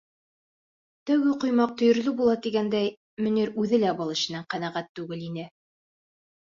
[1.09, 2.89] Тәүге ҡоймаҡ төйөрлө була, тигәндәй,
[3.27, 5.49] Мөнир үҙе лә был эшенән ҡәнәғәт түгел ине.